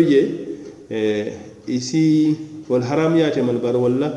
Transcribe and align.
je 0.00 0.24
e, 0.90 1.32
isi 1.68 2.34
wol 2.68 2.80
haramuya 2.80 3.30
temal 3.30 3.58
bari 3.58 3.76
walla 3.76 4.08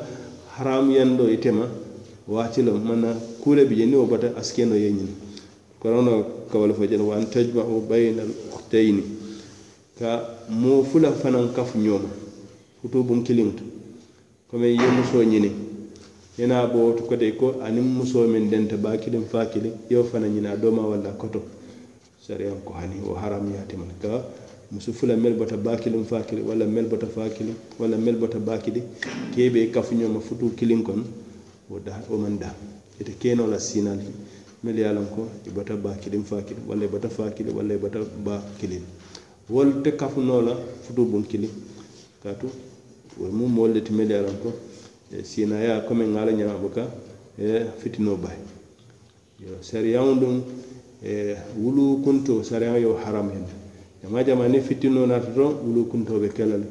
haram 0.55 0.87
haramuyando 0.87 1.29
itema 1.29 1.65
e 1.67 2.31
watilo 2.31 2.77
mana 2.77 3.13
kuule 3.43 3.65
bi 3.65 3.75
je 3.75 3.85
ni 3.85 3.95
wo 3.95 4.05
bata 4.05 4.31
asikeno 4.37 4.75
ye 4.77 4.93
korono 5.79 6.23
kawal 6.49 6.73
fo 6.73 6.85
jel 6.87 7.01
wa 7.01 7.17
an 7.17 7.25
tajmau 7.29 7.81
bayna 7.89 8.21
al 8.21 8.29
uhtayni 8.55 9.03
ka 9.99 10.23
mo 10.49 10.81
fula 10.85 11.11
fanan 11.11 11.51
kafu 11.53 11.77
ñooma 11.77 12.07
futu 12.81 13.03
bum 13.03 13.21
kiliŋto 13.23 13.63
comme 14.49 14.67
ye 14.71 14.79
muso 14.95 15.23
ñini 15.25 15.51
yena 16.39 16.67
bo 16.67 16.85
wotu 16.87 17.03
kote 17.03 17.35
ko 17.35 17.55
aniŋ 17.61 17.83
muso 17.83 18.23
min 18.27 18.47
denta 18.49 18.77
baa 18.77 18.95
fakili 19.29 19.71
yo 19.89 20.05
fana 20.05 20.27
ñini 20.27 20.47
doma 20.61 20.87
walla 20.87 21.11
koto. 21.19 21.41
Sariyan 22.25 22.63
ko 22.65 22.73
hani 22.73 22.95
wo 23.05 23.13
haramuya 23.13 23.67
temal 23.67 23.91
ka 24.01 24.23
musu 24.75 24.93
fula 24.93 25.15
mel 25.15 25.33
bota 25.35 25.55
bakilin 25.57 26.03
fakili 26.05 26.41
wala 26.41 26.65
mel 26.65 26.85
bota 26.87 27.07
fakili 27.07 27.53
wala 27.79 27.97
mel 27.97 28.15
bota 28.17 28.39
bakili 28.39 28.83
kebe 29.35 29.67
kafuño 29.71 30.09
ma 30.09 30.19
futu 30.19 30.49
kilin 30.55 30.83
kon 30.83 31.03
woda 31.69 32.03
o 32.11 32.17
man 32.17 32.37
da 32.37 32.53
ite 32.99 33.15
keno 33.19 33.47
la 33.47 33.57
sinal 33.59 33.99
mel 34.63 34.77
ya 34.79 34.91
lan 34.91 35.05
ko 35.15 35.29
e 35.45 35.49
ibata 35.49 35.77
bakilin 35.77 36.23
fakili 36.25 36.59
wala 36.67 36.83
ibata 36.85 37.07
e 37.07 37.11
fakili 37.11 37.51
wala 37.51 37.73
ibata 37.73 37.99
e 37.99 38.05
bakilin 38.25 38.83
wol 39.49 39.81
te 39.81 39.91
kafuno 39.95 40.41
la 40.41 40.55
futu 40.87 41.05
bun 41.05 41.23
kilin 41.23 41.49
katu 42.23 42.47
wol 43.17 43.31
mu 43.31 43.47
molle 43.47 43.81
ti 43.81 43.93
mel 43.93 44.11
ya 44.11 44.21
lan 44.21 44.35
ko 44.43 44.51
sina 45.23 45.55
ya 45.63 45.79
kome 45.87 46.05
ngala 46.07 46.33
nyama 46.33 46.57
buka 46.59 46.83
e 47.39 47.63
fitino 47.79 48.15
bay 48.17 48.35
yo 49.39 49.55
sariyaun 49.61 50.19
dum 50.19 50.43
e 51.03 51.35
wulu 51.63 52.01
kunto 52.03 52.43
sariyaun 52.43 52.81
yo 52.81 52.97
haram 53.05 53.29
hende 53.31 53.64
jama 54.05 54.23
jama 54.23 54.47
ni 54.47 54.61
fitinoo 54.61 55.05
naata 55.05 55.29
doroŋ 55.35 55.53
wulu 55.65 55.85
kuntoɓe 55.89 56.19
be 56.19 56.27
ke 56.29 56.45
la 56.45 56.57
le 56.57 56.65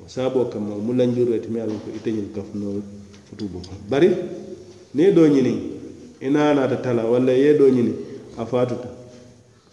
wo 0.00 0.06
saaboo 0.06 0.44
kamma 0.48 0.74
o 0.74 0.92
lanjuroo 0.94 1.38
ti 1.42 1.48
miŋ 1.50 1.62
a 1.62 1.66
ko 1.66 1.90
ite 1.96 2.10
kafuno 2.10 2.30
kafunoo 2.34 2.82
futu 3.28 3.44
bo 3.52 3.58
bari 3.90 4.08
ni 4.94 5.12
do 5.12 5.26
ñini 5.26 5.52
ina 6.20 6.50
i 6.52 6.54
naata 6.54 6.76
tala 6.76 7.02
walla 7.10 7.32
ye 7.32 7.56
do 7.58 7.66
ñini 7.68 7.92
a 8.38 8.46
fatuta 8.46 8.88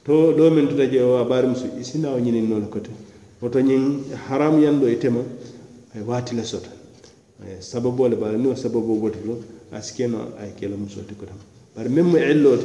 to 0.03 0.33
do 0.33 0.49
min 0.49 0.67
tuta 0.67 0.87
je 0.89 0.99
wa 1.01 1.23
bari 1.23 1.47
musu 1.47 1.65
isina 1.79 2.09
o 2.13 2.19
ñinin 2.19 2.47
noon 2.49 2.67
kote. 2.69 2.89
Woto 3.41 3.59
ñin 3.59 4.03
haram 4.27 4.59
yando 4.59 4.87
e 4.87 4.93
ite 4.93 5.09
ma 5.09 5.21
a 5.93 5.97
ye 5.99 6.03
sota 6.03 6.33
le 6.33 6.43
soto 6.43 6.69
sababoo 7.59 8.07
le 8.09 8.15
baala 8.15 8.37
niŋ 8.37 8.47
wo 8.47 8.55
sababoo 8.55 8.97
bota 8.99 9.19
to 9.19 9.37
a 9.71 9.81
si 9.81 9.93
ke 9.93 10.07
noo 10.07 10.33
a 10.39 10.45
ye 10.45 10.53
bari 11.75 11.89
même 11.89 12.09
mo 12.09 12.17
illoo 12.17 12.57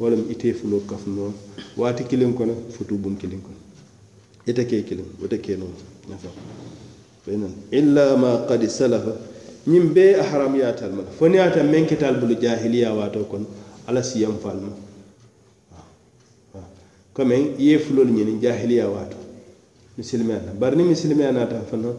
wala 0.00 0.16
mi 0.16 0.32
ite 0.32 0.52
fulo 0.54 0.80
kafuno 0.80 1.32
wati 1.76 2.02
kilin 2.04 2.34
kono 2.34 2.54
futu 2.74 2.96
bum 2.98 3.14
kilin 3.16 3.40
kono 3.40 3.67
ite 4.48 4.64
ke 4.66 4.82
kiliŋ 4.88 5.08
wote 5.20 5.36
ke 5.44 5.56
noo 5.56 5.70
nafa 6.08 6.28
fayinan 7.24 7.52
illa 7.70 8.16
ma 8.16 8.46
qad 8.48 8.62
salafa. 8.68 9.12
Ñiŋ 9.68 9.92
be 9.92 10.14
a 10.16 10.22
haramuyatal 10.24 10.92
ma. 10.96 11.02
Fo 11.18 11.28
niŋ 11.28 11.40
ata 11.44 11.62
meŋ 11.62 11.84
ketal 11.86 12.16
bulu 12.20 12.34
jahiliya 12.40 12.92
wato 12.96 13.24
kon 13.28 13.44
ala 13.86 14.02
siyam 14.02 14.38
falma 14.40 14.72
comme 17.12 17.52
ye 17.58 17.78
fulol 17.78 18.08
ñiniŋ 18.08 18.40
jahiliya 18.40 18.88
wato. 18.88 19.16
Misilimeya 19.98 20.40
la 20.46 20.52
bari 20.52 20.76
niŋ 20.76 20.88
misilimeya 20.88 21.32
naata 21.32 21.60
fana 21.68 21.90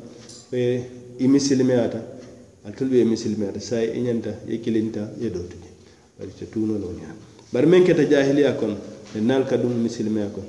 i 1.19 1.27
misilimeyata 1.27 1.99
atolu 2.65 2.89
be 2.89 3.03
misilimeyata 3.05 3.59
saa 3.59 3.83
i 3.83 3.99
ñanta 4.01 4.31
ye 4.47 4.57
kilinta 4.57 5.11
ye 5.21 5.29
dootu 5.29 5.57
je 5.61 5.69
bari 6.17 6.31
te 6.39 6.45
tuunoloo 6.49 6.93
ñaa 6.95 7.13
bari 7.53 7.67
meŋ 7.67 7.83
keta 7.85 8.03
jahiliya 8.07 8.53
kono 8.55 8.77
e 9.13 9.19
naal 9.19 9.43
ka 9.45 9.57
duŋ 9.57 9.73
misilimeya 9.83 10.27
kono 10.31 10.47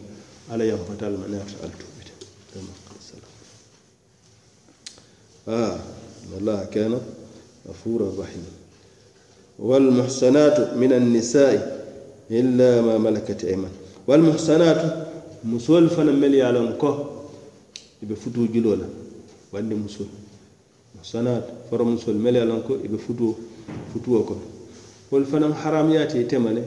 ala 0.49 0.65
yanfatal 0.65 1.13
ma 1.19 1.27
naata 1.29 1.55
altu. 1.67 1.90
كما 2.55 2.73
قال 2.87 2.97
السلام 2.99 3.31
آه 5.49 5.79
الله 6.39 6.65
كان 6.65 7.01
غفورا 7.69 8.13
رحيما. 8.19 8.53
والمحسنات 9.59 10.75
من 10.75 10.93
النساء 10.93 11.55
إلا 12.31 12.81
ما 12.81 12.99
ملكت 12.99 13.45
أيمان. 13.45 13.71
والمحسنات 14.07 14.81
مسول 15.45 15.91
فنمل 15.91 16.35
يعلم 16.35 16.77
كو 16.81 16.95
يبقى 18.03 18.17
فتو 18.17 18.47
جلولا. 18.47 18.87
وأني 19.53 19.75
مسول. 19.75 20.07
محسنات 20.99 21.45
فر 21.71 21.83
مسول 21.85 22.15
ملي 22.15 22.41
على 22.41 22.53
مكه 22.53 22.79
يبقى 22.85 22.99
فتو 22.99 23.35
فتو 23.95 24.25
كو 24.25 24.37
والفنم 25.11 25.55
حرام 25.55 25.91
ياتي 25.91 26.25
تمني 26.25 26.63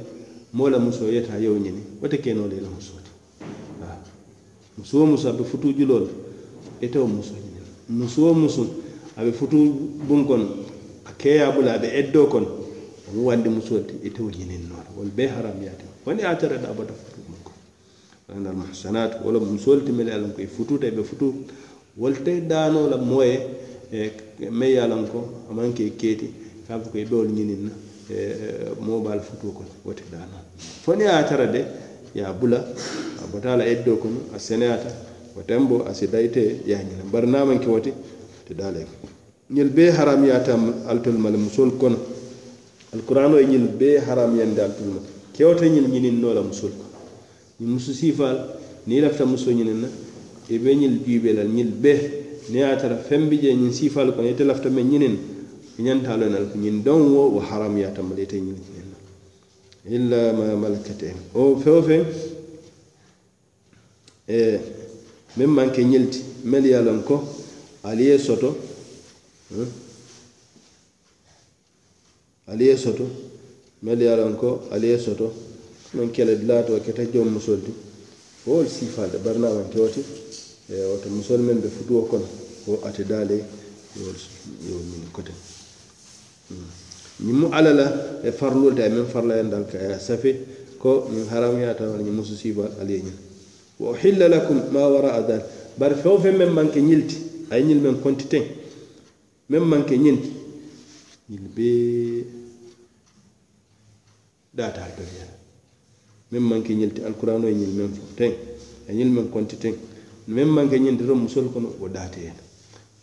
مولا 0.54 0.78
مسويتها 0.78 1.38
يونيني 1.38 1.84
وتكينو 2.04 2.48
ليلا 2.48 2.68
مسوتي 2.78 3.13
muso 4.78 5.00
wo 5.00 5.06
muso 5.06 5.30
a 5.30 5.34
be 5.34 5.44
futuu 5.44 5.74
juloo 5.74 6.00
le 6.00 6.10
ite 6.82 6.98
wo 7.00 7.08
muso 7.08 7.34
ñiniŋ 7.34 7.66
muso 7.90 8.22
wo 8.26 8.34
muso 8.34 8.64
a 9.18 9.24
be 9.24 9.32
futuu 9.32 9.70
buŋ 10.08 10.26
kono 10.28 10.46
a 11.06 11.12
keeyaa 11.18 11.52
bula 11.52 11.74
a 11.74 11.80
be 11.80 11.88
eddoo 12.00 12.28
kono 12.28 12.48
omu 13.10 13.28
wandi 13.28 13.50
musoo 13.50 13.80
ti 13.80 13.94
ite 14.08 14.18
e 14.20 14.24
wo 14.24 14.30
ñiniŋ 14.30 14.62
noo 14.70 14.82
le 14.86 14.90
wolu 14.98 15.12
bee 15.16 15.28
haramuyaati 15.28 15.86
fo 16.04 16.10
a 16.12 16.36
tara 16.36 16.58
da 16.58 16.70
a 16.70 16.74
bota 16.74 16.94
futuu 16.94 17.24
muŋ 17.30 17.40
kono 17.44 17.58
anal 18.38 18.56
muhsanat 18.56 19.22
wala 19.24 19.40
musoolu 19.40 19.82
ti 19.86 19.92
mele 19.92 20.12
a 20.12 20.18
loŋ 20.18 20.32
ko 20.34 20.42
e 20.42 20.48
futuuta 20.48 20.86
e 20.86 20.90
i 20.90 20.92
be 20.96 21.04
futuu 21.04 21.34
wolu 21.98 22.24
te 22.24 22.42
daanoo 22.42 22.88
la 22.90 22.98
moye 22.98 23.36
e 23.92 24.12
meŋ 24.50 24.70
ye 24.70 24.80
a 24.80 24.88
loŋ 24.88 25.04
ko 25.12 25.20
a 25.50 25.54
maŋ 25.54 25.74
ke 25.74 25.94
keeti 25.96 26.28
ka 26.68 26.80
fo 26.80 26.90
ko 26.90 26.98
e 26.98 27.06
be 27.06 27.16
ñinin 27.30 27.62
na 27.70 27.72
e, 28.10 28.18
moo 28.82 29.00
be 29.02 29.20
futuu 29.22 29.52
kono 29.54 29.70
wo 29.86 29.94
te 29.94 30.04
daanoo 30.12 30.42
fo 30.84 30.92
a 30.94 31.24
tara 31.24 31.46
de 31.46 31.62
ya 32.16 32.32
bula 32.34 32.58
a 32.58 33.26
bota 33.32 33.58
eddo 33.66 33.98
kono 33.98 34.20
a 34.36 34.40
seneyata 34.40 34.90
wo 35.36 35.42
tembo 35.44 35.84
a 35.86 35.94
sidayte 35.94 36.34
dayite 36.42 36.62
ye 36.68 36.76
a 36.76 36.84
ñilam 36.84 37.10
bari 37.12 37.28
naamaŋ 37.28 37.60
ke 37.60 37.94
te 38.46 38.54
daala 38.54 38.80
ye 38.80 38.88
ñil 39.52 39.70
haram 39.70 39.96
haramiyata 39.98 40.58
altol 40.88 41.18
ma 41.18 41.30
musol 41.32 41.78
kono 41.78 41.98
alqurano 42.94 43.38
e 43.38 43.46
ñil 43.46 43.68
be 43.78 44.00
haram 44.00 44.36
yande 44.38 44.60
altol 44.62 44.88
ma 44.88 45.00
kewta 45.34 45.66
ñil 45.68 45.88
ñinin 45.90 46.20
noo 46.20 46.34
musol 46.44 46.72
kono 46.72 46.90
ñiŋ 47.60 47.70
musu 47.74 47.94
sifal 47.94 48.58
ni 48.88 49.00
lafta 49.00 49.26
muso 49.26 49.52
ñinin 49.52 49.82
na 49.82 49.88
e 50.50 50.58
be 50.60 50.76
ñil 50.76 51.00
juubelal 51.06 51.48
ñil 51.48 51.72
be. 51.72 52.22
Ni 52.50 52.62
a 52.62 52.76
tara 52.76 52.96
fembi 52.98 53.40
je 53.40 53.54
ñin 53.56 53.72
sifal 53.72 54.14
kono 54.14 54.28
ite 54.28 54.42
e 54.42 54.46
lafta 54.46 54.70
meŋ 54.70 54.88
ñinin 54.92 55.16
i 55.78 55.80
e 55.80 55.84
ñanta 55.84 56.18
loŋ 56.18 56.50
ko 56.52 56.58
ñin 56.58 56.84
don 56.84 57.02
wo 57.14 57.30
wo 57.34 57.40
haramiyata 57.40 58.02
ma 58.04 58.14
le 58.16 58.24
ite 58.24 58.34
ñil 58.36 58.60
ñinin 58.60 58.83
illa 59.90 60.32
ma 60.34 60.56
malakat 60.56 61.04
o 61.34 61.58
fewo 61.58 61.82
fe 61.84 61.98
e 64.28 64.60
min 65.36 65.48
manke 65.50 65.84
ñilti 65.84 66.20
mel 66.44 66.66
ye 66.66 66.78
ko 67.06 67.24
aliye 67.84 68.18
soto 68.18 68.56
aliye 72.48 72.78
soto 72.78 73.06
mel 73.82 74.02
ye 74.02 74.36
ko 74.38 74.68
aliye 74.72 74.98
soto 74.98 75.34
non 75.94 76.12
kele 76.12 76.38
dilato 76.40 76.76
e 76.78 76.82
keta 76.82 77.04
jom 77.06 77.28
musol 77.34 77.62
ti 77.64 77.72
wowol 78.46 78.68
sifalde 78.68 79.18
barnamante 79.18 79.78
woti 79.80 80.02
e 80.70 80.76
woto 80.86 81.10
musol 81.10 81.40
men 81.42 81.60
ɓe 81.62 81.68
futuwo 81.70 82.02
kono 82.08 82.26
o 82.68 82.80
ate 82.88 83.04
daale 83.04 83.44
yowol 83.96 84.84
min 84.92 85.12
kote. 85.12 85.53
ñiŋ 87.24 87.36
mu 87.40 87.48
alla 87.52 87.72
la 87.74 87.86
e 88.24 88.32
farlolu 88.32 88.76
te 88.76 88.82
a 88.84 88.90
meŋ 88.90 89.06
farlayandal 89.08 89.66
ka 89.72 89.78
a 89.80 90.00
safe 90.00 90.32
ko 90.78 91.08
ñiŋ 91.14 91.26
haramuyata 91.32 91.84
wala 91.88 92.04
ñiŋ 92.04 92.16
musu 92.16 92.36
siiba 92.36 92.66
ali 92.82 92.94
ye 92.94 93.00
ñiŋ 93.08 93.18
wa 93.80 93.92
uhilla 93.92 94.28
lakum 94.28 94.60
ma 94.74 94.88
waraa 94.88 95.22
dal 95.22 95.44
bari 95.80 95.96
feŋ 95.96 96.16
feŋ 96.24 96.36
meŋ 96.38 96.50
maŋ 96.52 96.68
ke 96.74 96.80
ñil 96.82 97.02
ti 97.08 97.18
a 97.50 97.58
ye 97.58 97.64
ñil 97.64 97.80
meŋ 97.80 97.96
konti 98.04 98.26
teŋ 98.28 98.44
meŋ 99.50 99.64
maŋ 99.72 99.82
ke 99.88 99.96
ñil 99.98 100.18
ti 100.24 100.30
e 100.30 101.32
ñil 101.32 101.46
bee 101.56 102.26
daataa 104.54 104.88
la 104.88 105.28
meŋ 106.32 106.44
maŋ 106.50 106.62
ke 106.64 106.74
ñil 106.76 106.92
ti 106.94 107.02
alkurano 107.08 107.48
ye 107.48 107.56
ñil 107.56 107.72
meŋ 107.78 107.90
fo 107.96 108.04
teŋ 108.20 108.32
a 108.88 108.92
ye 108.92 108.98
ñil 109.00 109.12
meŋ 109.16 109.28
konti 109.32 109.56
teŋ 109.64 109.76
meŋ 110.28 110.48
maŋ 110.56 110.66
ke 110.70 110.78
ñil 110.80 110.96
ti 111.00 111.04
to 111.08 111.16
musolu 111.16 111.50
kono 111.54 111.70
wo 111.80 111.88
daateya 111.88 112.34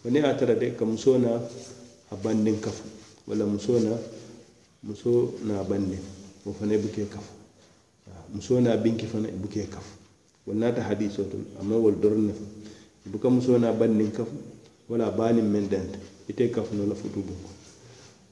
wo 0.04 0.10
niŋ 0.12 0.24
a 0.28 0.34
tara 0.36 0.54
de 0.54 0.74
ka 0.76 0.84
musoo 0.84 1.16
naa 1.18 1.40
a 2.12 2.14
bandiŋ 2.22 2.60
kafu. 2.60 2.99
Walla 3.30 3.46
muso 3.46 3.78
na 3.78 3.94
muso 4.82 5.32
na 5.46 5.62
bande 5.62 5.98
wo 6.44 6.52
fana 6.52 6.74
buke 6.78 7.04
kafu 7.06 7.32
muso 8.34 8.60
na 8.60 8.76
binki 8.76 9.06
fana 9.06 9.28
buke 9.30 9.62
kafu 9.70 9.94
wol 10.46 10.56
nata 10.56 10.82
hadiso 10.82 11.22
to 11.30 11.38
amma 11.60 11.76
wol 11.78 11.94
doron 11.94 12.26
ne 12.26 12.34
buka 13.06 13.30
muso 13.30 13.58
na 13.58 13.72
bandin 13.72 14.10
kafu 14.10 14.34
wala 14.88 15.10
banin 15.14 15.46
men 15.46 15.68
danta 15.70 15.98
ite 16.28 16.50
kafu 16.50 16.74
no 16.74 16.86
la 16.86 16.94
futu 16.94 17.22
bunko 17.22 17.50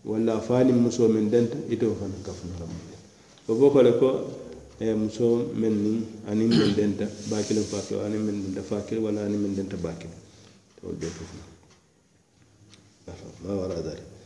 walla 0.05 0.41
fani 0.41 0.73
muso 0.73 1.07
men 1.09 1.31
danta 1.31 1.57
ite 1.71 1.87
wo 1.87 1.95
fana 1.95 2.15
kafu 2.27 2.47
no 2.51 2.55
la 2.59 2.67
o 3.49 3.55
boko 3.55 3.83
le 3.83 3.93
ko 3.99 4.09
e 4.81 4.95
muso 4.95 5.47
men 5.55 5.75
ni 5.79 6.03
anin 6.27 6.49
men 6.51 6.75
danta 6.75 7.07
bakilo 7.31 7.63
fakilo 7.63 8.03
anin 8.03 8.21
men 8.27 8.43
danta 8.43 8.63
fakilo 8.67 9.03
wala 9.07 9.23
anin 9.25 9.39
men 9.41 9.55
danta 9.55 9.77
bakilo 9.77 10.11
to 10.81 10.89
be 10.99 11.07
to 11.07 11.25
ma 13.47 13.55
wara 13.55 13.79
dalik 13.83 14.18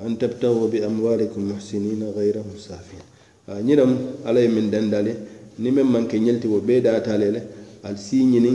أن 0.00 0.18
تبتغوا 0.18 0.68
بأموالكم 0.68 1.52
محسنين 1.52 2.02
غير 2.16 2.36
مسافين 2.56 3.00
آه، 3.48 3.60
نيرم 3.60 3.92
علي 4.26 4.48
من 4.48 4.70
دندالي. 4.70 5.14
نيم 5.60 5.92
من 5.92 6.04
كنيلت 6.08 6.46
وبيدا 6.46 6.98
تاليل 6.98 7.40
السيني 7.86 8.52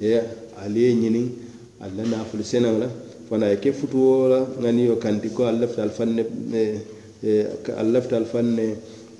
يا 0.00 0.22
علي 0.62 0.94
نيني 0.94 1.24
الله 1.84 2.04
نافل 2.12 2.44
سنغلا 2.44 2.88
فانا 3.30 3.54
كيف 3.54 3.84
تقول 3.90 4.32
غنيو 4.62 4.98
كانتكو 5.02 5.48
الله 5.50 5.68
الفن 5.78 6.18
آه، 6.54 7.48
الله 7.82 7.98
الفن 8.22 8.74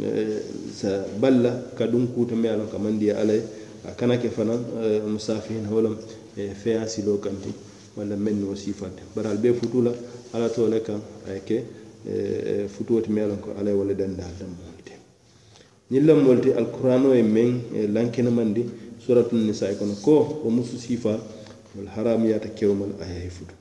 آه، 0.04 1.04
بلا. 1.22 1.52
كدون 1.78 2.04
كوت 2.14 2.32
ميالا 2.32 2.64
كمان 2.72 2.98
دي 2.98 3.12
علي 3.12 3.40
كانك 3.98 4.22
فنان 4.36 4.60
مسافين 5.16 5.66
هولم 5.72 5.96
في 6.62 6.70
عسلو 6.78 7.18
كانتكو 7.24 7.73
walla 7.96 8.17
men 8.17 8.41
no 8.41 8.55
sifante 8.55 9.02
bari 9.14 9.29
al 9.29 9.38
be 9.38 9.52
futu 9.52 9.82
la 9.82 9.93
ala 10.32 10.49
to 10.49 10.69
le 10.69 10.81
kan 10.81 11.00
ay 11.29 11.41
ke 11.49 11.56
futuo 12.69 13.00
ti 13.00 13.11
meŋ 13.11 13.41
ko 13.41 13.49
ala 13.58 13.70
ye 13.70 13.76
wo 13.76 13.85
le 13.85 13.94
dandaal 13.94 14.35
lammoolu 14.41 14.81
ti 14.85 14.93
ñiŋ 15.91 16.05
lammoolu 16.06 16.41
ti 16.41 16.50
alkurano 16.52 17.14
ye 17.14 17.23
meŋ 17.23 17.50
lankenemandi 17.94 18.62
suratun 18.99 19.46
nisa 19.46 19.73
kono 19.79 19.94
ko 20.05 20.41
wo 20.44 20.50
musu 20.50 20.76
siifa 20.79 21.12
wol 21.75 21.88
haramiyata 21.94 22.49
kewmal 22.49 22.93
a 23.00 23.05
ye 23.06 23.31
futu 23.31 23.55